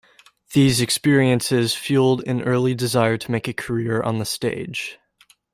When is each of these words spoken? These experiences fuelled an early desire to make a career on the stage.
These 0.53 0.81
experiences 0.81 1.75
fuelled 1.75 2.23
an 2.27 2.41
early 2.41 2.73
desire 2.73 3.19
to 3.19 3.31
make 3.31 3.47
a 3.47 3.53
career 3.53 4.01
on 4.01 4.17
the 4.17 4.25
stage. 4.25 4.97